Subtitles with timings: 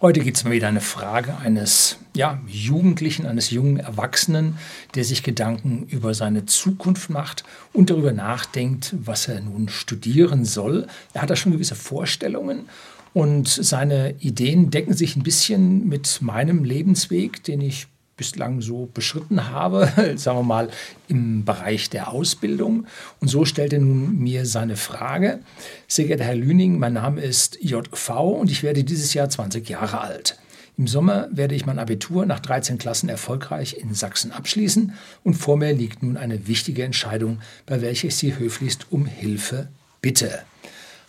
[0.00, 4.56] Heute gibt es mal wieder eine Frage eines ja, Jugendlichen, eines jungen Erwachsenen,
[4.94, 7.42] der sich Gedanken über seine Zukunft macht
[7.72, 10.86] und darüber nachdenkt, was er nun studieren soll.
[11.14, 12.68] Er hat da schon gewisse Vorstellungen
[13.12, 17.88] und seine Ideen decken sich ein bisschen mit meinem Lebensweg, den ich
[18.18, 20.68] bislang so beschritten habe, sagen wir mal
[21.08, 22.86] im Bereich der Ausbildung.
[23.20, 25.38] Und so stellt er nun mir seine Frage.
[25.86, 30.02] Sehr geehrter Herr Lüning, mein Name ist JV und ich werde dieses Jahr 20 Jahre
[30.02, 30.38] alt.
[30.76, 34.92] Im Sommer werde ich mein Abitur nach 13 Klassen erfolgreich in Sachsen abschließen
[35.24, 39.68] und vor mir liegt nun eine wichtige Entscheidung, bei welcher ich Sie höflichst um Hilfe
[40.00, 40.42] bitte.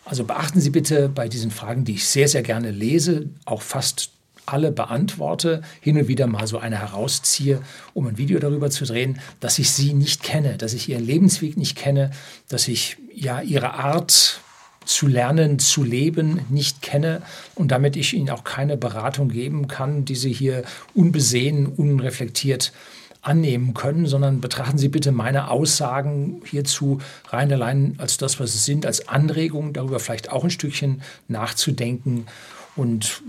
[0.06, 4.10] Also beachten Sie bitte bei diesen Fragen, die ich sehr, sehr gerne lese, auch fast
[4.54, 7.62] alle beantworte, hin und wieder mal so eine herausziehe,
[7.94, 11.58] um ein Video darüber zu drehen, dass ich sie nicht kenne, dass ich ihren Lebensweg
[11.58, 12.12] nicht kenne,
[12.48, 14.42] dass ich ja ihre Art
[14.86, 17.22] zu lernen, zu leben nicht kenne
[17.54, 20.64] und damit ich ihnen auch keine Beratung geben kann, die sie hier
[20.96, 22.74] unbesehen, unreflektiert
[23.22, 28.66] annehmen können, sondern betrachten Sie bitte meine Aussagen hierzu rein allein als das, was es
[28.66, 32.28] sind, als Anregung, darüber vielleicht auch ein Stückchen nachzudenken
[32.76, 33.22] und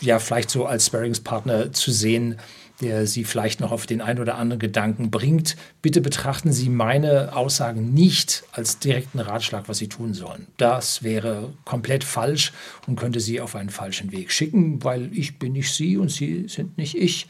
[0.00, 2.36] ja vielleicht so als Sparringspartner zu sehen,
[2.80, 5.56] der Sie vielleicht noch auf den einen oder anderen Gedanken bringt.
[5.82, 10.46] Bitte betrachten Sie meine Aussagen nicht als direkten Ratschlag, was Sie tun sollen.
[10.56, 12.52] Das wäre komplett falsch
[12.86, 16.48] und könnte Sie auf einen falschen Weg schicken, weil ich bin nicht Sie und Sie
[16.48, 17.26] sind nicht ich.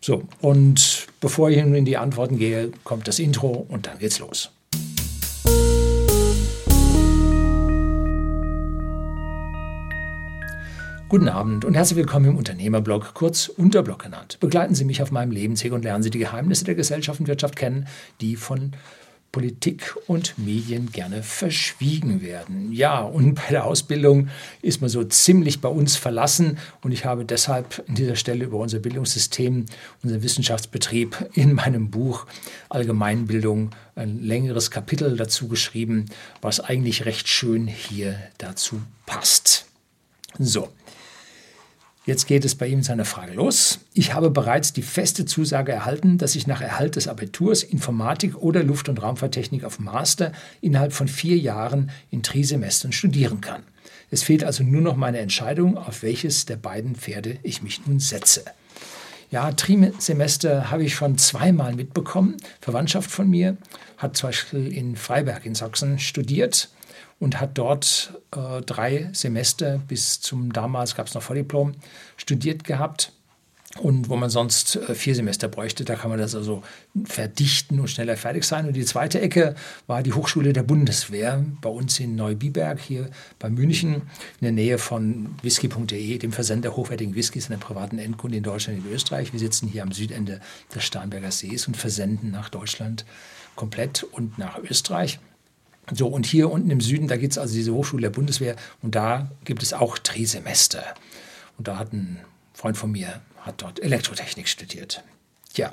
[0.00, 4.50] So, und bevor ich in die Antworten gehe, kommt das Intro und dann geht's los.
[11.10, 14.38] Guten Abend und herzlich willkommen im Unternehmerblog, kurz Unterblog genannt.
[14.38, 17.56] Begleiten Sie mich auf meinem Lebensweg und lernen Sie die Geheimnisse der Gesellschaft und Wirtschaft
[17.56, 17.88] kennen,
[18.20, 18.74] die von
[19.32, 22.72] Politik und Medien gerne verschwiegen werden.
[22.72, 24.28] Ja, und bei der Ausbildung
[24.62, 28.58] ist man so ziemlich bei uns verlassen und ich habe deshalb an dieser Stelle über
[28.58, 29.66] unser Bildungssystem,
[30.04, 32.26] unseren Wissenschaftsbetrieb in meinem Buch
[32.68, 36.04] Allgemeinbildung ein längeres Kapitel dazu geschrieben,
[36.40, 39.66] was eigentlich recht schön hier dazu passt.
[40.38, 40.68] So,
[42.06, 43.80] Jetzt geht es bei ihm seiner Frage los.
[43.92, 48.62] Ich habe bereits die feste Zusage erhalten, dass ich nach Erhalt des Abiturs Informatik oder
[48.62, 53.62] Luft- und Raumfahrttechnik auf Master innerhalb von vier Jahren in Trisemestern studieren kann.
[54.10, 58.00] Es fehlt also nur noch meine Entscheidung, auf welches der beiden Pferde ich mich nun
[58.00, 58.44] setze.
[59.30, 62.38] Ja, Trisemester habe ich schon zweimal mitbekommen.
[62.60, 63.58] Verwandtschaft von mir
[63.98, 66.70] hat zum Beispiel in Freiberg in Sachsen studiert
[67.20, 71.74] und hat dort äh, drei Semester bis zum damals gab es noch Vordiplom
[72.16, 73.12] studiert gehabt.
[73.78, 76.62] Und wo man sonst äh, vier Semester bräuchte, da kann man das also
[77.04, 78.66] verdichten und schneller fertig sein.
[78.66, 79.54] Und die zweite Ecke
[79.86, 84.78] war die Hochschule der Bundeswehr bei uns in Neubiberg, hier bei München, in der Nähe
[84.78, 89.32] von whisky.de, dem Versender hochwertigen Whiskys an der privaten Endkunde in Deutschland und Österreich.
[89.32, 90.40] Wir sitzen hier am Südende
[90.74, 93.04] des Starnberger Sees und versenden nach Deutschland
[93.54, 95.20] komplett und nach Österreich.
[95.92, 98.94] So, und hier unten im Süden, da gibt es also diese Hochschule der Bundeswehr und
[98.94, 100.84] da gibt es auch Trisemester.
[101.58, 102.20] Und da hat ein
[102.54, 105.02] Freund von mir, hat dort Elektrotechnik studiert.
[105.56, 105.72] Ja,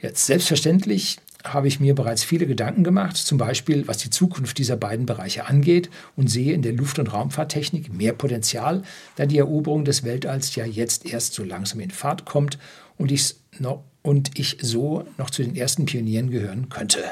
[0.00, 4.76] jetzt selbstverständlich habe ich mir bereits viele Gedanken gemacht, zum Beispiel was die Zukunft dieser
[4.76, 8.82] beiden Bereiche angeht und sehe in der Luft- und Raumfahrttechnik mehr Potenzial,
[9.16, 12.58] da die Eroberung des Weltalls ja jetzt erst so langsam in Fahrt kommt
[12.96, 17.04] und ich, no, und ich so noch zu den ersten Pionieren gehören könnte.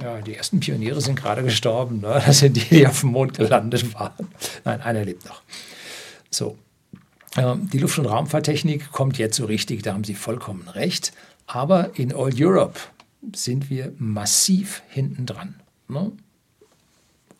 [0.00, 2.00] Ja, die ersten Pioniere sind gerade gestorben.
[2.00, 2.22] Ne?
[2.26, 4.28] Das sind die, die auf dem Mond gelandet waren.
[4.64, 5.42] Nein, einer lebt noch.
[6.30, 6.58] So.
[7.36, 11.12] Ähm, die Luft- und Raumfahrttechnik kommt jetzt so richtig, da haben Sie vollkommen recht.
[11.46, 12.78] Aber in Old Europe
[13.34, 15.56] sind wir massiv hinten dran.
[15.88, 16.12] Ne?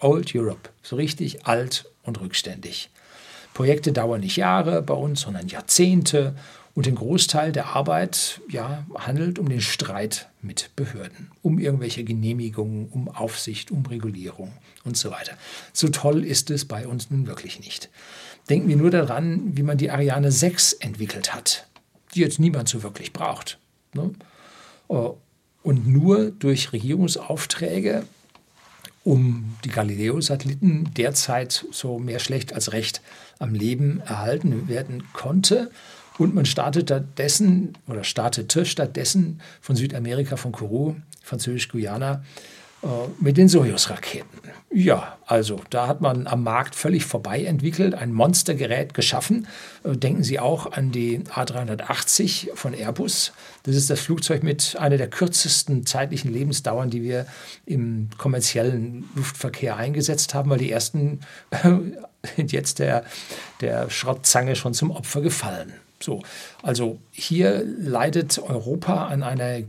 [0.00, 2.90] Old Europe, so richtig alt und rückständig.
[3.54, 6.34] Projekte dauern nicht Jahre bei uns, sondern Jahrzehnte
[6.74, 12.88] und den Großteil der Arbeit ja, handelt um den Streit mit Behörden, um irgendwelche Genehmigungen,
[12.88, 14.52] um Aufsicht, um Regulierung
[14.84, 15.36] und so weiter.
[15.72, 17.90] So toll ist es bei uns nun wirklich nicht.
[18.50, 21.66] Denken wir nur daran, wie man die Ariane 6 entwickelt hat,
[22.14, 23.58] die jetzt niemand so wirklich braucht.
[23.94, 24.10] Ne?
[24.88, 25.16] Oh,
[25.62, 28.04] und nur durch Regierungsaufträge,
[29.04, 33.00] um die Galileo-Satelliten derzeit so mehr schlecht als recht
[33.38, 35.70] am Leben erhalten werden konnte
[36.18, 42.22] und man startet stattdessen oder startete stattdessen von Südamerika, von Kourou, französisch Guyana,
[42.84, 42.86] äh,
[43.20, 44.40] mit den Soyuz-Raketen.
[44.70, 49.46] Ja, also da hat man am Markt völlig vorbei entwickelt, ein Monstergerät geschaffen.
[49.84, 53.32] Äh, denken Sie auch an die A380 von Airbus.
[53.62, 57.26] Das ist das Flugzeug mit einer der kürzesten zeitlichen Lebensdauern, die wir
[57.66, 61.20] im kommerziellen Luftverkehr eingesetzt haben, weil die ersten
[62.36, 63.04] sind jetzt der,
[63.60, 65.72] der Schrottzange schon zum Opfer gefallen.
[66.04, 66.22] So,
[66.62, 69.60] also hier leidet Europa an einer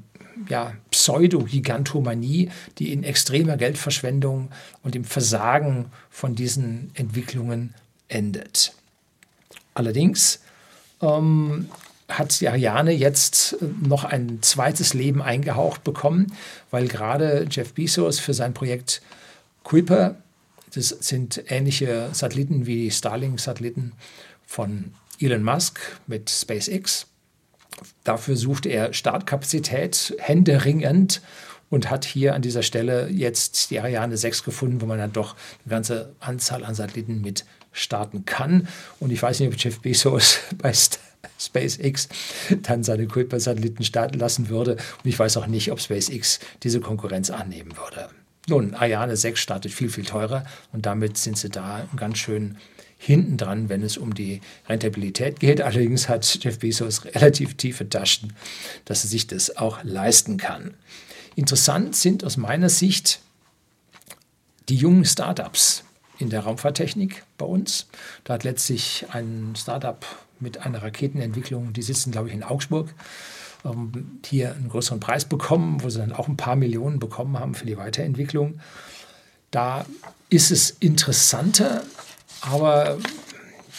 [0.50, 4.50] ja, Pseudo-Gigantomanie, die in extremer Geldverschwendung
[4.84, 7.74] und im Versagen von diesen Entwicklungen
[8.10, 8.74] endet.
[9.74, 10.42] Allerdings
[11.02, 11.70] ähm,
[12.10, 16.34] hat die Ariane jetzt noch ein zweites Leben eingehaucht bekommen,
[16.70, 19.02] weil gerade Jeff Bezos für sein Projekt
[19.64, 20.18] Kuiper,
[20.74, 23.94] das sind ähnliche Satelliten wie die Starlink-Satelliten
[24.46, 27.08] von Elon Musk mit SpaceX,
[28.04, 31.22] Dafür suchte er Startkapazität händeringend
[31.70, 35.36] und hat hier an dieser Stelle jetzt die Ariane 6 gefunden, wo man dann doch
[35.66, 38.68] eine ganze Anzahl an Satelliten mit starten kann.
[39.00, 40.72] Und ich weiß nicht, ob Jeff Bezos bei
[41.40, 42.08] SpaceX
[42.62, 44.74] dann seine Kuiper-Satelliten starten lassen würde.
[44.74, 48.10] Und ich weiß auch nicht, ob SpaceX diese Konkurrenz annehmen würde.
[48.48, 52.58] Nun, Ariane 6 startet viel, viel teurer und damit sind sie da ganz schön
[52.98, 55.62] hinten dran, wenn es um die Rentabilität geht.
[55.62, 58.34] Allerdings hat Jeff Bezos relativ tiefe Taschen,
[58.86, 60.74] dass er sich das auch leisten kann.
[61.36, 63.20] Interessant sind aus meiner Sicht
[64.70, 65.84] die jungen Startups
[66.18, 67.88] in der Raumfahrttechnik bei uns.
[68.24, 70.06] Da hat letztlich ein Startup
[70.40, 72.94] mit einer Raketenentwicklung, die sitzen, glaube ich, in Augsburg,
[73.66, 77.56] ähm, hier einen größeren Preis bekommen, wo sie dann auch ein paar Millionen bekommen haben
[77.56, 78.60] für die Weiterentwicklung.
[79.52, 79.86] Da
[80.30, 81.84] ist es interessanter,
[82.52, 82.98] aber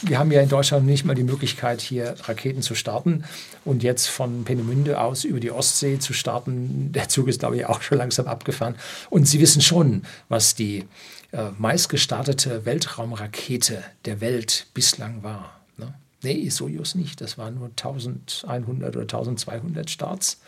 [0.02, 3.24] wir haben ja in Deutschland nicht mal die Möglichkeit, hier Raketen zu starten.
[3.64, 7.66] Und jetzt von Peenemünde aus über die Ostsee zu starten, der Zug ist, glaube ich,
[7.66, 8.76] auch schon langsam abgefahren.
[9.10, 10.84] Und Sie wissen schon, was die
[11.32, 15.60] äh, meistgestartete Weltraumrakete der Welt bislang war.
[15.76, 15.94] Ne?
[16.22, 17.20] Nee, Soyuz nicht.
[17.20, 20.40] Das waren nur 1100 oder 1200 Starts.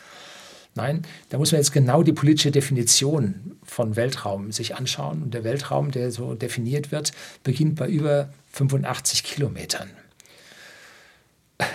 [0.74, 5.22] Nein, da muss man jetzt genau die politische Definition von Weltraum sich anschauen.
[5.22, 7.12] Und der Weltraum, der so definiert wird,
[7.44, 9.90] beginnt bei über 85 Kilometern.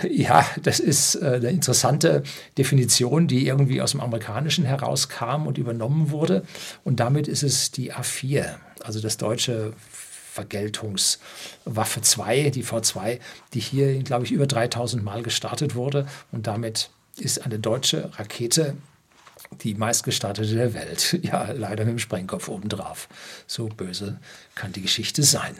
[0.08, 2.22] Ja, das ist äh, eine interessante
[2.56, 6.42] Definition, die irgendwie aus dem Amerikanischen herauskam und übernommen wurde.
[6.84, 9.74] Und damit ist es die A4, also das deutsche
[10.32, 13.20] Vergeltungswaffe 2, die V2,
[13.52, 16.06] die hier, glaube ich, über 3000 Mal gestartet wurde.
[16.32, 18.76] Und damit ist eine deutsche Rakete
[19.62, 21.18] die meistgestartete der Welt.
[21.24, 23.08] Ja, leider mit dem Sprengkopf obendrauf.
[23.46, 24.18] So böse
[24.54, 25.54] kann die Geschichte sein.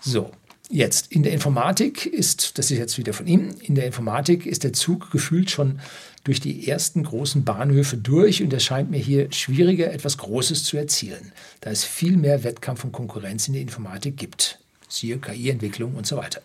[0.00, 0.30] So,
[0.70, 4.64] jetzt in der Informatik ist, das ist jetzt wieder von ihm, in der Informatik ist
[4.64, 5.80] der Zug gefühlt schon
[6.24, 10.76] durch die ersten großen Bahnhöfe durch und es scheint mir hier schwieriger, etwas Großes zu
[10.76, 14.58] erzielen, da es viel mehr Wettkampf und Konkurrenz in der Informatik gibt.
[14.88, 16.40] Siehe KI-Entwicklung und so weiter.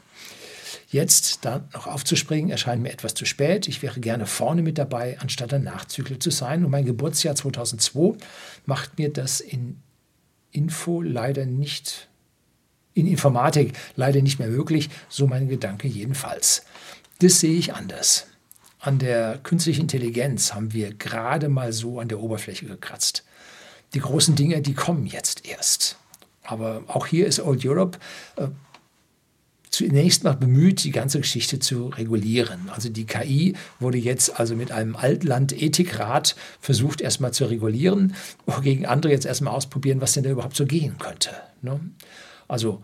[0.93, 3.67] Jetzt da noch aufzuspringen, erscheint mir etwas zu spät.
[3.67, 6.63] Ich wäre gerne vorne mit dabei, anstatt ein Nachzügler zu sein.
[6.63, 8.15] Und mein Geburtsjahr 2002
[8.67, 9.81] macht mir das in
[10.51, 12.09] Info leider nicht,
[12.93, 14.91] in Informatik leider nicht mehr möglich.
[15.09, 16.63] So mein Gedanke jedenfalls.
[17.17, 18.27] Das sehe ich anders.
[18.79, 23.23] An der künstlichen Intelligenz haben wir gerade mal so an der Oberfläche gekratzt.
[23.95, 25.97] Die großen Dinge, die kommen jetzt erst.
[26.43, 27.97] Aber auch hier ist Old Europe
[28.35, 28.49] äh,
[29.73, 32.69] zunächst mal bemüht, die ganze Geschichte zu regulieren.
[32.69, 38.15] Also die KI wurde jetzt also mit einem Altland-Ethikrat versucht, erstmal zu regulieren,
[38.45, 41.31] wogegen andere jetzt erstmal ausprobieren, was denn da überhaupt so gehen könnte.
[41.63, 41.79] Ne?
[42.47, 42.83] Also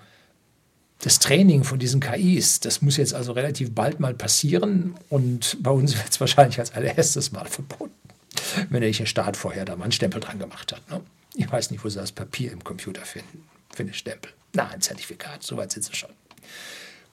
[1.01, 5.71] das Training von diesen KIs, das muss jetzt also relativ bald mal passieren und bei
[5.71, 7.93] uns wird es wahrscheinlich als allererstes mal verboten,
[8.69, 10.89] wenn der Staat vorher da mal einen Stempel dran gemacht hat.
[10.89, 11.01] Ne?
[11.35, 14.31] Ich weiß nicht, wo sie das Papier im Computer finden für einen Stempel.
[14.53, 16.09] Na, ein Zertifikat, soweit sind sie schon.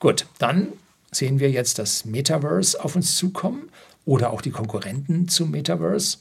[0.06, 0.68] Gut, dann
[1.10, 3.70] sehen wir jetzt das Metaverse auf uns zukommen
[4.04, 6.18] oder auch die Konkurrenten zum Metaverse.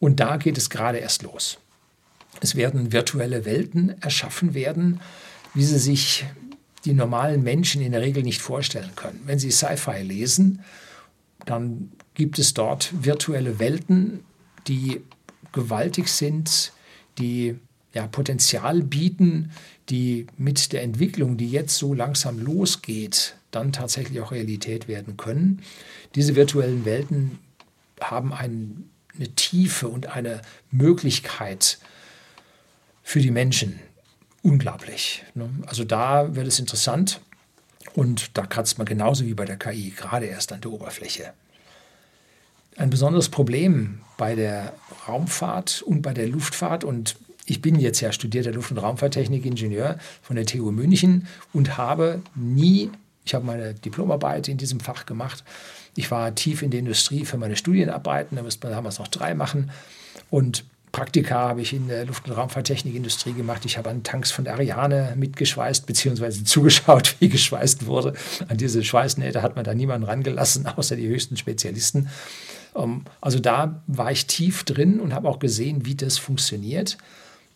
[0.00, 1.58] Und da geht es gerade erst los.
[2.40, 5.00] Es werden virtuelle Welten erschaffen werden,
[5.54, 6.24] wie sie sich
[6.84, 9.22] die normalen Menschen in der Regel nicht vorstellen können.
[9.26, 10.64] Wenn sie Sci-Fi lesen,
[11.46, 14.24] dann gibt es dort virtuelle Welten,
[14.66, 15.02] die
[15.52, 16.72] gewaltig sind,
[17.18, 17.60] die
[17.94, 19.52] ja, Potenzial bieten,
[19.88, 25.62] die mit der Entwicklung, die jetzt so langsam losgeht, dann tatsächlich auch Realität werden können.
[26.14, 27.38] Diese virtuellen Welten
[28.00, 31.78] haben ein, eine Tiefe und eine Möglichkeit
[33.02, 33.78] für die Menschen.
[34.42, 35.22] Unglaublich.
[35.34, 35.48] Ne?
[35.66, 37.20] Also da wird es interessant
[37.94, 41.32] und da kratzt man genauso wie bei der KI gerade erst an der Oberfläche.
[42.76, 44.74] Ein besonderes Problem bei der
[45.06, 50.36] Raumfahrt und bei der Luftfahrt und ich bin jetzt ja studierter Luft- und Raumfahrttechnik-Ingenieur von
[50.36, 52.90] der TU München und habe nie,
[53.24, 55.44] ich habe meine Diplomarbeit in diesem Fach gemacht.
[55.94, 59.34] Ich war tief in der Industrie für meine Studienarbeiten, da müsste man damals noch drei
[59.34, 59.70] machen.
[60.30, 63.64] Und Praktika habe ich in der Luft- und Raumfahrttechnikindustrie gemacht.
[63.64, 68.14] Ich habe an Tanks von der Ariane mitgeschweißt, beziehungsweise zugeschaut, wie geschweißt wurde.
[68.48, 72.08] An diese Schweißnähte hat man da niemanden rangelassen, außer die höchsten Spezialisten.
[72.76, 76.96] Ähm, also da war ich tief drin und habe auch gesehen, wie das funktioniert.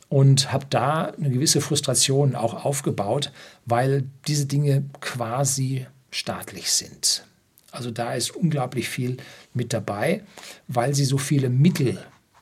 [0.08, 3.30] Und habe da eine gewisse Frustration auch aufgebaut,
[3.66, 7.24] weil diese Dinge quasi staatlich sind.
[7.70, 9.18] Also da ist unglaublich viel
[9.52, 10.22] mit dabei,
[10.66, 11.98] weil sie so viele Mittel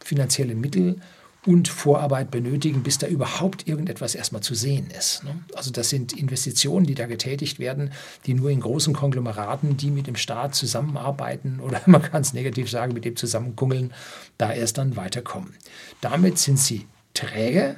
[0.06, 1.00] finanzielle Mittel
[1.44, 5.22] und Vorarbeit benötigen, bis da überhaupt irgendetwas erstmal zu sehen ist.
[5.22, 5.38] Ne?
[5.54, 7.92] Also das sind Investitionen, die da getätigt werden,
[8.26, 12.68] die nur in großen Konglomeraten, die mit dem Staat zusammenarbeiten oder man kann es negativ
[12.68, 13.92] sagen, mit dem zusammenkungeln,
[14.38, 15.54] da erst dann weiterkommen.
[16.00, 17.76] Damit sind sie träge,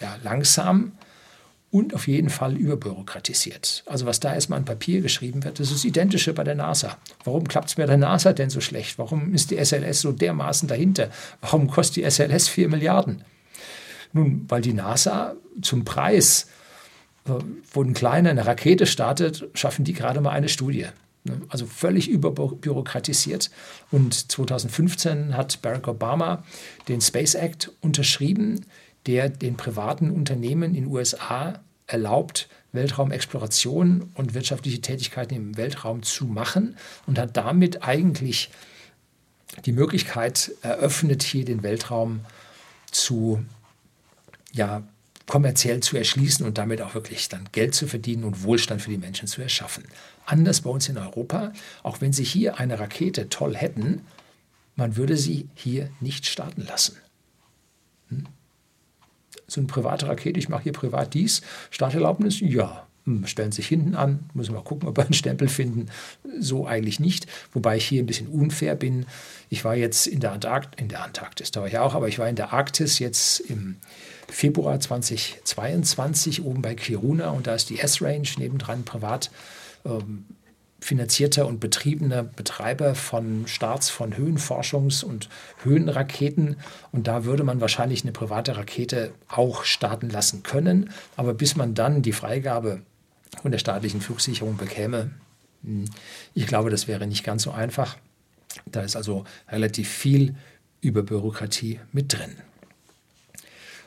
[0.00, 0.92] ja, langsam
[1.70, 3.84] und auf jeden Fall überbürokratisiert.
[3.86, 6.98] Also was da erstmal an Papier geschrieben wird, das ist Identische bei der NASA.
[7.24, 8.98] Warum klappt es bei der NASA denn so schlecht?
[8.98, 11.10] Warum ist die SLS so dermaßen dahinter?
[11.40, 13.24] Warum kostet die SLS 4 Milliarden?
[14.12, 16.48] Nun, weil die NASA zum Preis,
[17.26, 17.32] äh,
[17.72, 20.86] wo ein kleiner eine Rakete startet, schaffen die gerade mal eine Studie.
[21.24, 21.40] Ne?
[21.48, 23.50] Also völlig überbürokratisiert.
[23.90, 26.44] Und 2015 hat Barack Obama
[26.88, 28.64] den Space Act unterschrieben,
[29.06, 36.26] der den privaten Unternehmen in den USA erlaubt, Weltraumexploration und wirtschaftliche Tätigkeiten im Weltraum zu
[36.26, 38.50] machen und hat damit eigentlich
[39.64, 42.20] die Möglichkeit eröffnet, hier den Weltraum
[42.92, 43.44] zu
[44.52, 44.82] ja,
[45.30, 48.98] kommerziell zu erschließen und damit auch wirklich dann Geld zu verdienen und Wohlstand für die
[48.98, 49.84] Menschen zu erschaffen.
[50.26, 51.52] Anders bei uns in Europa,
[51.84, 54.00] auch wenn Sie hier eine Rakete toll hätten,
[54.74, 56.96] man würde sie hier nicht starten lassen.
[58.08, 58.26] Hm?
[59.46, 63.94] so eine private Rakete, ich mache hier privat dies, Starterlaubnis, ja, hm, stellen sich hinten
[63.94, 65.86] an, müssen wir gucken, ob wir einen Stempel finden.
[66.38, 67.26] So eigentlich nicht.
[67.52, 69.06] Wobei ich hier ein bisschen unfair bin.
[69.48, 72.18] Ich war jetzt in der, Antarkt in der Antarktis, da war ich auch, aber ich
[72.18, 73.76] war in der Arktis jetzt im
[74.30, 79.30] Februar 2022 oben bei Kiruna und da ist die S-Range nebendran privat.
[79.84, 80.24] Ähm,
[80.80, 85.28] finanzierter und betriebener Betreiber von Starts von Höhenforschungs- und
[85.62, 86.56] Höhenraketen.
[86.90, 90.90] Und da würde man wahrscheinlich eine private Rakete auch starten lassen können.
[91.16, 92.82] Aber bis man dann die Freigabe
[93.42, 95.10] von der staatlichen Flugsicherung bekäme,
[95.62, 95.84] hm,
[96.34, 97.96] ich glaube, das wäre nicht ganz so einfach.
[98.66, 100.34] Da ist also relativ viel
[100.80, 102.36] über Bürokratie mit drin.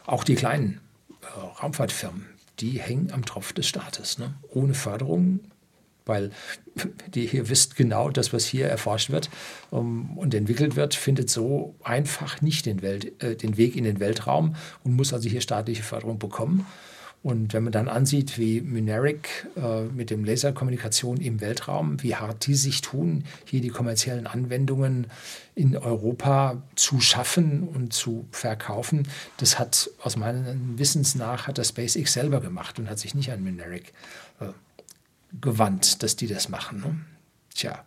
[0.05, 0.81] Auch die kleinen
[1.22, 2.25] äh, Raumfahrtfirmen,
[2.60, 4.17] die hängen am Tropf des Staates.
[4.17, 4.33] Ne?
[4.50, 5.39] Ohne Förderung
[6.05, 6.31] weil
[7.13, 9.29] die hier wisst genau, das, was hier erforscht wird
[9.72, 14.00] ähm, und entwickelt wird, findet so einfach nicht den, Welt, äh, den Weg in den
[14.00, 16.65] Weltraum und muss also hier staatliche Förderung bekommen.
[17.23, 22.45] Und wenn man dann ansieht, wie Mynaric äh, mit dem Laserkommunikation im Weltraum, wie hart
[22.45, 25.07] die sich tun, hier die kommerziellen Anwendungen
[25.55, 31.69] in Europa zu schaffen und zu verkaufen, das hat aus meinem Wissens nach hat das
[31.69, 33.93] SpaceX selber gemacht und hat sich nicht an Mynaric
[34.41, 34.47] äh,
[35.39, 36.81] gewandt, dass die das machen.
[36.81, 36.99] Ne?
[37.55, 37.85] Tja,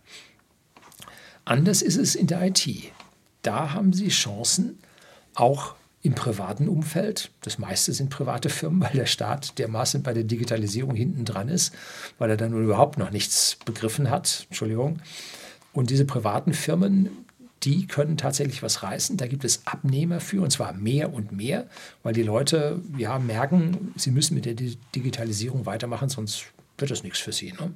[1.44, 2.66] anders ist es in der IT.
[3.42, 4.78] Da haben sie Chancen,
[5.34, 5.74] auch
[6.06, 7.30] im privaten Umfeld.
[7.42, 11.74] Das meiste sind private Firmen, weil der Staat dermaßen bei der Digitalisierung hinten dran ist,
[12.18, 14.46] weil er dann überhaupt noch nichts begriffen hat.
[14.48, 15.00] Entschuldigung.
[15.72, 17.10] Und diese privaten Firmen,
[17.64, 19.16] die können tatsächlich was reißen.
[19.16, 21.66] Da gibt es Abnehmer für, und zwar mehr und mehr,
[22.04, 26.44] weil die Leute ja, merken, sie müssen mit der Digitalisierung weitermachen, sonst
[26.78, 27.52] wird das nichts für sie.
[27.52, 27.72] Ne?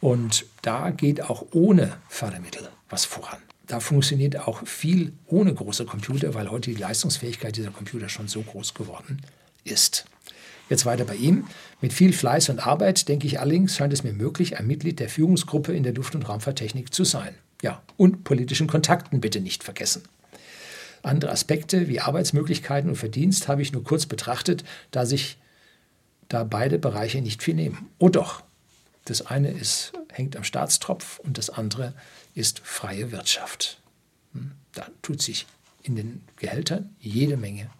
[0.00, 3.38] Und da geht auch ohne Fördermittel was voran.
[3.66, 8.42] Da funktioniert auch viel ohne große Computer, weil heute die Leistungsfähigkeit dieser Computer schon so
[8.42, 9.22] groß geworden
[9.64, 10.04] ist.
[10.68, 11.46] Jetzt weiter bei ihm.
[11.80, 15.08] Mit viel Fleiß und Arbeit, denke ich allerdings, scheint es mir möglich, ein Mitglied der
[15.08, 17.34] Führungsgruppe in der Luft- und Raumfahrttechnik zu sein.
[17.62, 20.02] Ja, und politischen Kontakten bitte nicht vergessen.
[21.02, 25.36] Andere Aspekte wie Arbeitsmöglichkeiten und Verdienst habe ich nur kurz betrachtet, da sich
[26.28, 27.90] da beide Bereiche nicht viel nehmen.
[27.98, 28.42] Oh doch,
[29.04, 31.94] das eine ist, hängt am Staatstropf und das andere
[32.34, 33.80] ist freie Wirtschaft.
[34.32, 35.46] Hm, da tut sich
[35.82, 37.70] in den Gehältern jede Menge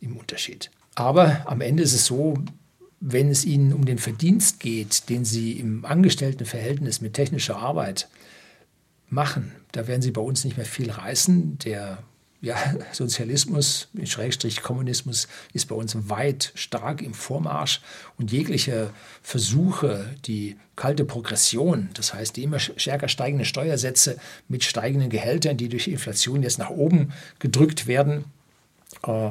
[0.00, 0.70] im Unterschied.
[0.94, 2.34] Aber am Ende ist es so,
[3.00, 8.08] wenn es Ihnen um den Verdienst geht, den Sie im Angestelltenverhältnis mit technischer Arbeit
[9.08, 11.58] machen, da werden Sie bei uns nicht mehr viel reißen.
[11.58, 11.98] Der
[12.44, 12.56] ja,
[12.92, 17.80] Sozialismus, Schrägstrich Kommunismus ist bei uns weit stark im Vormarsch
[18.18, 18.90] und jegliche
[19.22, 25.68] Versuche, die kalte Progression, das heißt die immer stärker steigenden Steuersätze mit steigenden Gehältern, die
[25.68, 28.26] durch Inflation jetzt nach oben gedrückt werden,
[29.06, 29.30] äh,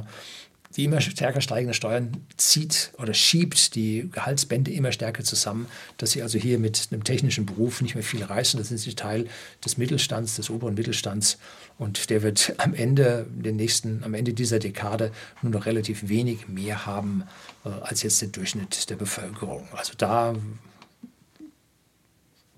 [0.75, 6.21] die immer stärker steigende Steuern zieht oder schiebt die Gehaltsbände immer stärker zusammen, dass sie
[6.21, 8.57] also hier mit einem technischen Beruf nicht mehr viel reißen.
[8.57, 9.27] Das sind sie Teil
[9.63, 11.37] des Mittelstands, des oberen Mittelstands
[11.77, 15.11] und der wird am Ende, den nächsten, am Ende dieser Dekade
[15.41, 17.23] nur noch relativ wenig mehr haben
[17.65, 19.67] äh, als jetzt der Durchschnitt der Bevölkerung.
[19.73, 20.35] Also da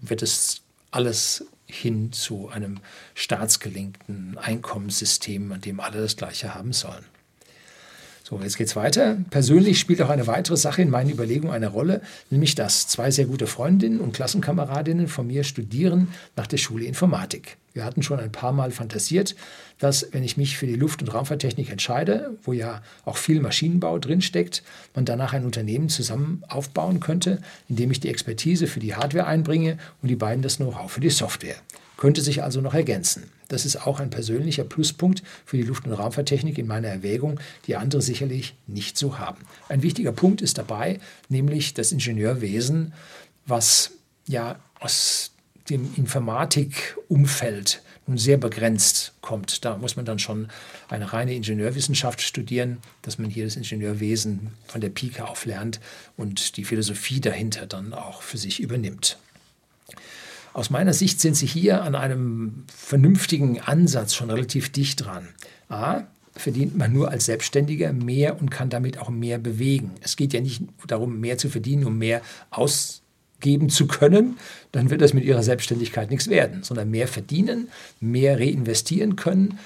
[0.02, 2.80] wird es alles hin zu einem
[3.16, 7.06] staatsgelenkten Einkommenssystem, an dem alle das Gleiche haben sollen.
[8.28, 9.20] So, jetzt geht's weiter.
[9.30, 12.02] Persönlich spielt auch eine weitere Sache in meinen Überlegungen eine Rolle,
[12.32, 17.58] nämlich dass zwei sehr gute Freundinnen und Klassenkameradinnen von mir studieren nach der Schule Informatik.
[17.74, 19.36] Wir hatten schon ein paar Mal fantasiert,
[19.78, 24.00] dass, wenn ich mich für die Luft- und Raumfahrttechnik entscheide, wo ja auch viel Maschinenbau
[24.00, 24.64] drinsteckt,
[24.96, 29.28] man danach ein Unternehmen zusammen aufbauen könnte, in dem ich die Expertise für die Hardware
[29.28, 31.58] einbringe und die beiden das Know-how für die Software
[31.98, 33.32] könnte sich also noch ergänzen.
[33.48, 37.76] Das ist auch ein persönlicher Pluspunkt für die Luft- und Raumfahrttechnik in meiner Erwägung, die
[37.76, 39.46] andere sicherlich nicht so haben.
[39.70, 41.00] Ein wichtiger Punkt ist dabei,
[41.30, 42.94] nämlich das Ingenieurwesen,
[43.46, 43.92] was
[44.28, 45.32] ja aus
[45.70, 49.66] dem Informatikumfeld nun sehr begrenzt kommt.
[49.66, 50.50] Da muss man dann schon
[50.90, 55.80] eine reine Ingenieurwissenschaft studieren, dass man hier das Ingenieurwesen von der Pike auf lernt
[56.18, 59.18] und die Philosophie dahinter dann auch für sich übernimmt.
[60.56, 65.28] Aus meiner Sicht sind Sie hier an einem vernünftigen Ansatz schon relativ dicht dran.
[65.68, 69.92] A, verdient man nur als Selbstständiger mehr und kann damit auch mehr bewegen.
[70.00, 72.22] Es geht ja nicht darum, mehr zu verdienen, um mehr
[72.52, 74.38] ausgeben zu können,
[74.72, 77.68] dann wird das mit Ihrer Selbstständigkeit nichts werden, sondern mehr verdienen,
[78.00, 79.60] mehr reinvestieren können,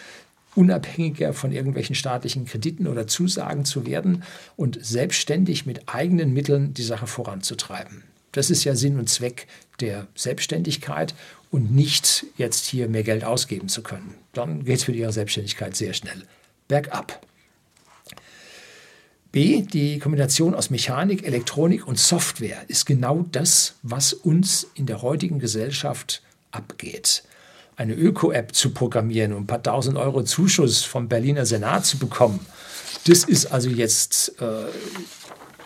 [0.56, 4.24] unabhängiger von irgendwelchen staatlichen Krediten oder Zusagen zu werden
[4.56, 8.06] und selbstständig mit eigenen Mitteln die Sache voranzutreiben.
[8.32, 9.48] Das ist ja Sinn und Zweck
[9.82, 11.14] der Selbstständigkeit
[11.52, 14.16] und nicht jetzt hier mehr Geld ausgeben zu können.
[14.34, 16.24] Dann geht es mit ihrer Selbstständigkeit sehr schnell
[16.68, 17.26] bergab.
[19.32, 25.04] B, die Kombination aus Mechanik, Elektronik und Software ist genau das, was uns in der
[25.04, 27.24] heutigen Gesellschaft abgeht.
[27.76, 32.40] Eine Öko-App zu programmieren und ein paar tausend Euro Zuschuss vom Berliner Senat zu bekommen,
[33.06, 34.66] das ist also jetzt äh,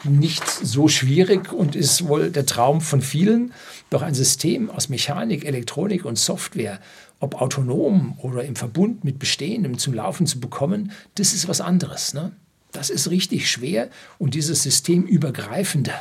[0.03, 3.53] nicht so schwierig und ist wohl der Traum von vielen.
[3.89, 6.79] Doch ein System aus Mechanik, Elektronik und Software,
[7.19, 12.13] ob autonom oder im Verbund mit Bestehendem zum Laufen zu bekommen, das ist was anderes.
[12.13, 12.31] Ne?
[12.71, 15.93] Das ist richtig schwer und dieses System übergreifende,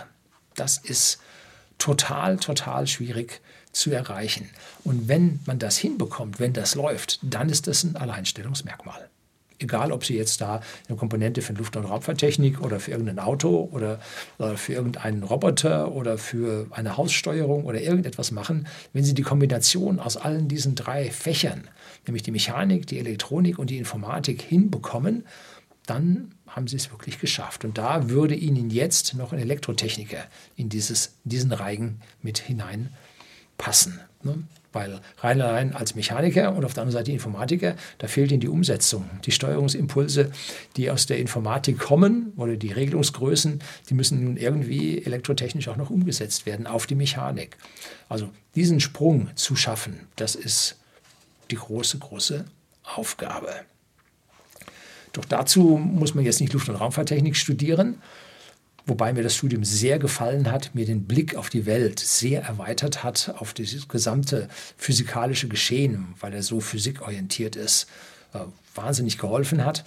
[0.54, 1.20] das ist
[1.78, 3.40] total, total schwierig
[3.72, 4.50] zu erreichen.
[4.84, 9.08] Und wenn man das hinbekommt, wenn das läuft, dann ist das ein Alleinstellungsmerkmal
[9.62, 13.68] egal ob Sie jetzt da eine Komponente für Luft- und Raumfahrttechnik oder für irgendein Auto
[13.72, 14.00] oder,
[14.38, 19.98] oder für irgendeinen Roboter oder für eine Haussteuerung oder irgendetwas machen, wenn Sie die Kombination
[19.98, 21.68] aus allen diesen drei Fächern,
[22.06, 25.24] nämlich die Mechanik, die Elektronik und die Informatik hinbekommen,
[25.86, 27.64] dann haben sie es wirklich geschafft.
[27.64, 30.24] Und da würde Ihnen jetzt noch ein Elektrotechniker
[30.56, 34.00] in dieses, diesen Reigen mit hineinpassen.
[34.22, 34.44] Ne?
[34.72, 38.48] Weil rein allein als Mechaniker und auf der anderen Seite Informatiker, da fehlt ihnen die
[38.48, 39.08] Umsetzung.
[39.24, 40.30] Die Steuerungsimpulse,
[40.76, 45.90] die aus der Informatik kommen oder die Regelungsgrößen, die müssen nun irgendwie elektrotechnisch auch noch
[45.90, 47.56] umgesetzt werden auf die Mechanik.
[48.08, 50.78] Also diesen Sprung zu schaffen, das ist
[51.50, 52.44] die große, große
[52.82, 53.50] Aufgabe.
[55.12, 57.98] Doch dazu muss man jetzt nicht Luft- und Raumfahrttechnik studieren,
[58.86, 63.02] wobei mir das Studium sehr gefallen hat, mir den Blick auf die Welt sehr erweitert
[63.02, 67.86] hat, auf das gesamte physikalische Geschehen, weil er so physikorientiert ist,
[68.34, 68.40] äh,
[68.74, 69.84] wahnsinnig geholfen hat.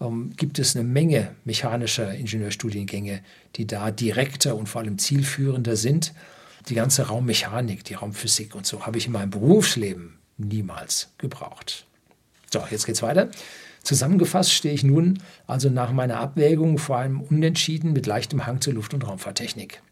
[0.00, 3.22] Ähm, gibt es eine Menge mechanischer Ingenieurstudiengänge,
[3.56, 6.12] die da direkter und vor allem zielführender sind.
[6.68, 11.86] Die ganze Raummechanik, die Raumphysik und so habe ich in meinem Berufsleben niemals gebraucht.
[12.50, 13.30] So, jetzt geht's weiter.
[13.84, 18.72] Zusammengefasst stehe ich nun also nach meiner Abwägung vor allem unentschieden mit leichtem Hang zur
[18.72, 19.82] Luft- und Raumfahrttechnik.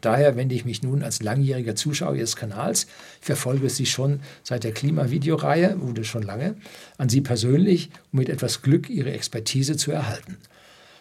[0.00, 2.86] Daher wende ich mich nun als langjähriger Zuschauer Ihres Kanals,
[3.20, 6.56] ich verfolge Sie schon seit der Klimavideoreihe, wurde schon lange,
[6.98, 10.38] an Sie persönlich, um mit etwas Glück Ihre Expertise zu erhalten.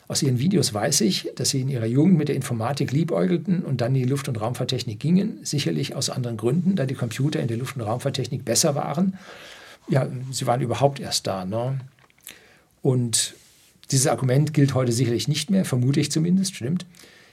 [0.08, 3.82] Aus Ihren Videos weiß ich, dass Sie in Ihrer Jugend mit der Informatik liebäugelten und
[3.82, 7.48] dann in die Luft- und Raumfahrttechnik gingen, sicherlich aus anderen Gründen, da die Computer in
[7.48, 9.17] der Luft- und Raumfahrttechnik besser waren.
[9.88, 11.43] Ja, Sie waren überhaupt erst da.
[11.45, 11.80] Ne?
[12.86, 13.34] Und
[13.89, 16.86] dieses Argument gilt heute sicherlich nicht mehr, vermute ich zumindest, stimmt.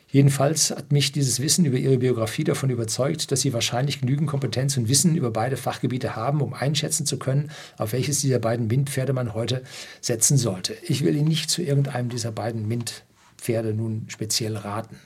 [0.09, 4.79] Jedenfalls hat mich dieses Wissen über ihre Biografie davon überzeugt, dass sie wahrscheinlich genügend Kompetenz
[4.79, 9.13] und Wissen über beide Fachgebiete haben, um einschätzen zu können, auf welches dieser beiden MINT-Pferde
[9.13, 9.63] man heute
[10.01, 10.75] setzen sollte.
[10.85, 14.97] Ich will Ihnen nicht zu irgendeinem dieser beiden MINT-Pferde nun speziell raten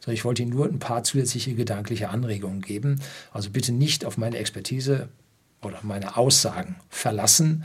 [0.00, 3.00] sondern ich wollte Ihnen nur ein paar zusätzliche gedankliche Anregungen geben.
[3.32, 5.08] Also bitte nicht auf meine Expertise
[5.62, 7.64] oder meine Aussagen verlassen,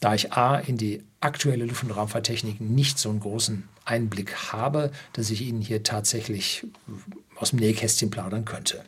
[0.00, 4.90] da ich A in die aktuelle Luft- und Raumfahrttechnik nicht so einen großen Einblick habe,
[5.12, 6.66] dass ich Ihnen hier tatsächlich
[7.36, 8.84] aus dem Nähkästchen plaudern könnte.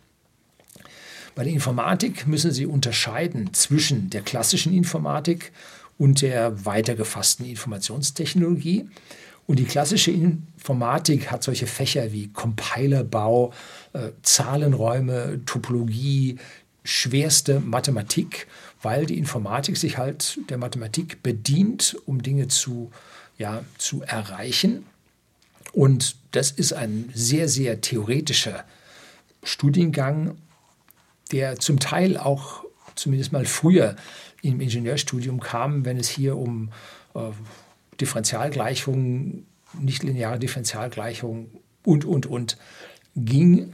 [1.34, 5.52] Bei der Informatik müssen Sie unterscheiden zwischen der klassischen Informatik
[5.98, 8.88] und der weitergefassten Informationstechnologie.
[9.46, 13.52] Und die klassische Informatik hat solche Fächer wie Compilerbau,
[13.92, 16.38] äh, Zahlenräume, Topologie,
[16.86, 18.46] schwerste Mathematik,
[18.82, 22.90] weil die Informatik sich halt der Mathematik bedient, um Dinge zu,
[23.38, 24.86] ja, zu erreichen.
[25.72, 28.64] Und das ist ein sehr, sehr theoretischer
[29.42, 30.36] Studiengang,
[31.32, 33.96] der zum Teil auch zumindest mal früher
[34.42, 36.70] im Ingenieurstudium kam, wenn es hier um
[37.14, 37.20] äh,
[38.00, 39.46] Differentialgleichungen,
[39.78, 41.50] nichtlineare Differentialgleichungen
[41.84, 42.56] und, und, und
[43.16, 43.72] ging,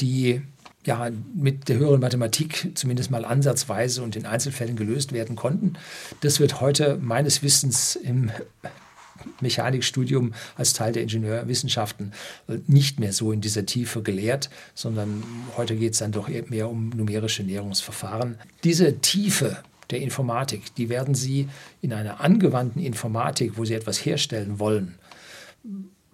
[0.00, 0.42] die
[0.86, 5.74] ja, mit der höheren Mathematik zumindest mal ansatzweise und in Einzelfällen gelöst werden konnten.
[6.20, 8.30] Das wird heute meines Wissens im
[9.42, 12.12] Mechanikstudium als Teil der Ingenieurwissenschaften
[12.66, 15.22] nicht mehr so in dieser Tiefe gelehrt, sondern
[15.58, 18.38] heute geht es dann doch mehr um numerische Näherungsverfahren.
[18.64, 21.48] Diese Tiefe der Informatik, die werden Sie
[21.82, 24.94] in einer angewandten Informatik, wo Sie etwas herstellen wollen,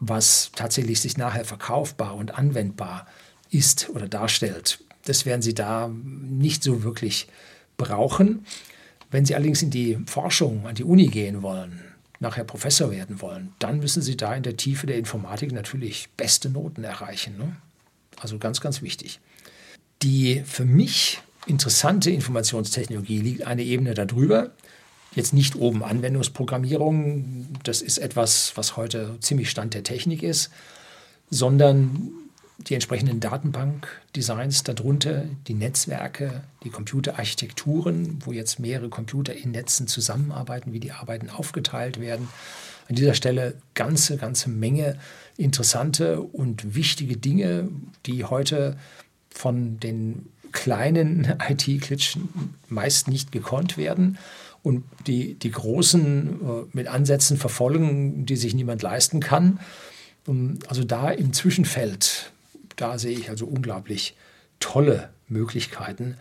[0.00, 3.25] was tatsächlich sich nachher verkaufbar und anwendbar ist
[3.92, 7.28] oder darstellt, das werden Sie da nicht so wirklich
[7.76, 8.44] brauchen.
[9.10, 11.80] Wenn Sie allerdings in die Forschung, an die Uni gehen wollen,
[12.18, 16.50] nachher Professor werden wollen, dann müssen Sie da in der Tiefe der Informatik natürlich beste
[16.50, 17.36] Noten erreichen.
[17.38, 17.56] Ne?
[18.20, 19.20] Also ganz, ganz wichtig.
[20.02, 24.50] Die für mich interessante Informationstechnologie liegt eine Ebene darüber.
[25.14, 30.50] Jetzt nicht oben Anwendungsprogrammierung, das ist etwas, was heute ziemlich Stand der Technik ist,
[31.30, 32.12] sondern
[32.58, 40.72] die entsprechenden Datenbankdesigns darunter, die Netzwerke, die Computerarchitekturen, wo jetzt mehrere Computer in Netzen zusammenarbeiten,
[40.72, 42.28] wie die Arbeiten aufgeteilt werden.
[42.88, 44.98] An dieser Stelle ganze, ganze Menge
[45.36, 47.68] interessante und wichtige Dinge,
[48.06, 48.76] die heute
[49.28, 54.18] von den kleinen IT-Klitschen meist nicht gekonnt werden
[54.62, 59.60] und die, die großen äh, mit Ansätzen verfolgen, die sich niemand leisten kann.
[60.66, 62.32] Also da im Zwischenfeld,
[62.76, 64.16] da sehe ich also unglaublich
[64.60, 66.16] tolle Möglichkeiten,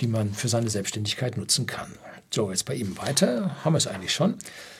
[0.00, 1.92] die man für seine Selbstständigkeit nutzen kann.
[2.30, 4.36] So, jetzt bei ihm weiter, haben wir es eigentlich schon.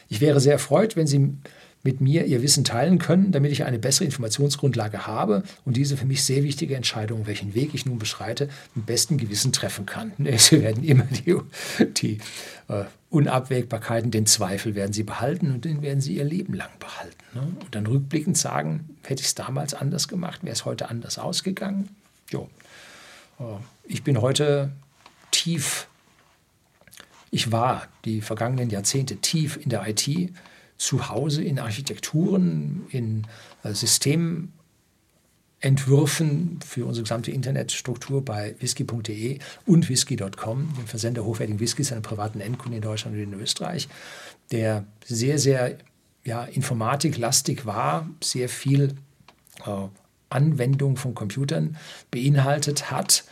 [0.09, 1.37] Ich wäre sehr erfreut, wenn Sie
[1.83, 6.07] mit mir ihr Wissen teilen können, damit ich eine bessere Informationsgrundlage habe und diese für
[6.07, 10.13] mich sehr wichtige Entscheidung, welchen Weg ich nun beschreite, mit bestem Gewissen treffen kann.
[10.37, 11.37] Sie werden immer die,
[11.95, 12.19] die
[12.69, 17.17] äh, Unabwägbarkeiten, den Zweifel werden Sie behalten und den werden Sie Ihr Leben lang behalten.
[17.35, 17.43] Ne?
[17.61, 21.89] Und dann rückblickend sagen, hätte ich es damals anders gemacht, wäre es heute anders ausgegangen.
[22.31, 22.49] Jo.
[23.41, 23.45] Äh,
[23.85, 24.71] ich bin heute
[25.33, 25.89] tief,
[27.33, 30.33] ich war die vergangenen Jahrzehnte tief in der IT
[30.83, 33.23] zu Hause in Architekturen, in
[33.63, 42.03] äh, Systementwürfen für unsere gesamte Internetstruktur bei whisky.de und whisky.com, dem Versender hochwertigen Whiskys an
[42.03, 43.89] privaten Endkunden in Deutschland und in Österreich,
[44.51, 45.79] der sehr, sehr
[46.25, 48.95] ja, informatiklastig war, sehr viel
[49.65, 49.87] äh,
[50.31, 51.77] Anwendung von Computern
[52.11, 53.23] beinhaltet hat.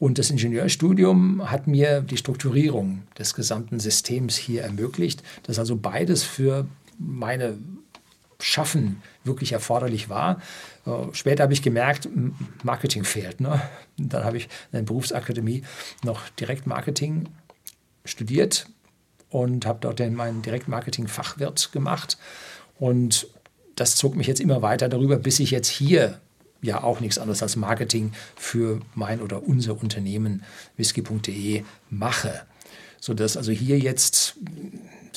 [0.00, 6.24] Und das Ingenieurstudium hat mir die Strukturierung des gesamten Systems hier ermöglicht, dass also beides
[6.24, 6.66] für
[6.98, 7.58] meine
[8.40, 10.40] Schaffen wirklich erforderlich war.
[10.84, 12.08] Äh, später habe ich gemerkt,
[12.62, 13.40] Marketing fehlt.
[13.40, 13.60] Ne?
[13.96, 15.62] Dann habe ich in der Berufsakademie
[16.02, 17.28] noch Direktmarketing
[18.04, 18.66] studiert
[19.30, 22.18] und habe dort meinen Direktmarketing-Fachwirt gemacht.
[22.78, 23.26] Und
[23.74, 26.20] das zog mich jetzt immer weiter darüber, bis ich jetzt hier
[26.62, 30.42] ja auch nichts anderes als Marketing für mein oder unser Unternehmen
[30.76, 32.42] whisky.de mache.
[33.00, 34.36] Sodass also hier jetzt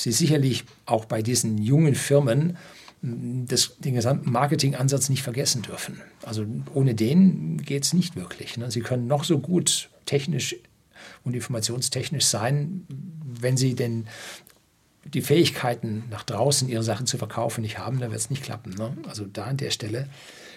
[0.00, 2.56] Sie sicherlich auch bei diesen jungen Firmen
[3.02, 6.00] mm, das, den gesamten Marketingansatz nicht vergessen dürfen.
[6.22, 8.56] Also ohne den geht es nicht wirklich.
[8.56, 8.70] Ne?
[8.70, 10.56] Sie können noch so gut technisch
[11.24, 14.06] und informationstechnisch sein, wenn Sie denn
[15.04, 18.74] die Fähigkeiten nach draußen ihre Sachen zu verkaufen nicht haben, dann wird es nicht klappen.
[18.74, 18.96] Ne?
[19.06, 20.08] Also da an der Stelle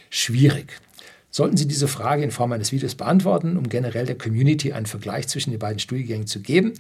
[0.09, 0.79] schwierig.
[1.35, 5.27] Sollten Sie diese Frage in Form eines Videos beantworten, um generell der Community einen Vergleich
[5.27, 6.73] zwischen den beiden Studiengängen zu geben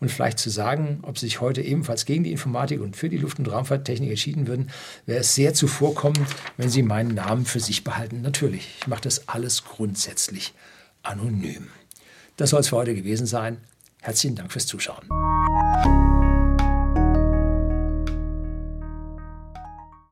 [0.00, 3.18] und vielleicht zu sagen, ob Sie sich heute ebenfalls gegen die Informatik und für die
[3.18, 4.70] Luft- und Raumfahrttechnik entschieden würden,
[5.06, 8.20] wäre es sehr zuvorkommend, wenn Sie meinen Namen für sich behalten.
[8.20, 10.54] Natürlich, ich mache das alles grundsätzlich
[11.04, 11.68] anonym.
[12.36, 13.58] Das soll es für heute gewesen sein.
[14.00, 15.04] Herzlichen Dank fürs Zuschauen.